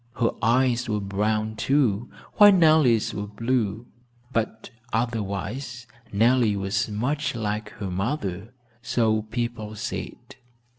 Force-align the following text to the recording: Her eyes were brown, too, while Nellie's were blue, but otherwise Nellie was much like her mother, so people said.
Her 0.15 0.31
eyes 0.41 0.89
were 0.89 0.99
brown, 0.99 1.55
too, 1.55 2.09
while 2.37 2.51
Nellie's 2.51 3.13
were 3.13 3.27
blue, 3.27 3.85
but 4.33 4.71
otherwise 4.91 5.85
Nellie 6.11 6.55
was 6.55 6.89
much 6.89 7.35
like 7.35 7.69
her 7.73 7.91
mother, 7.91 8.51
so 8.81 9.21
people 9.21 9.75
said. 9.75 10.37